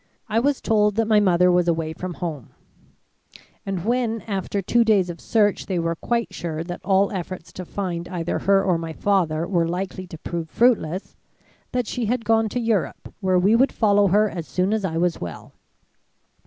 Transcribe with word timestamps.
I 0.27 0.39
was 0.39 0.61
told 0.61 0.95
that 0.95 1.07
my 1.07 1.19
mother 1.19 1.51
was 1.51 1.67
away 1.67 1.93
from 1.93 2.15
home; 2.15 2.55
and 3.67 3.85
when 3.85 4.21
after 4.23 4.59
two 4.59 4.83
days 4.83 5.11
of 5.11 5.21
search 5.21 5.67
they 5.67 5.77
were 5.77 5.95
quite 5.95 6.33
sure 6.33 6.63
that 6.63 6.81
all 6.83 7.11
efforts 7.11 7.53
to 7.53 7.65
find 7.65 8.07
either 8.09 8.39
her 8.39 8.63
or 8.63 8.79
my 8.79 8.93
father 8.93 9.47
were 9.47 9.67
likely 9.67 10.07
to 10.07 10.17
prove 10.17 10.49
fruitless, 10.49 11.15
that 11.71 11.85
she 11.85 12.07
had 12.07 12.25
gone 12.25 12.49
to 12.49 12.59
Europe 12.59 13.13
where 13.19 13.37
we 13.37 13.55
would 13.55 13.71
follow 13.71 14.07
her 14.07 14.27
as 14.27 14.47
soon 14.47 14.73
as 14.73 14.83
I 14.83 14.97
was 14.97 15.21
well. 15.21 15.53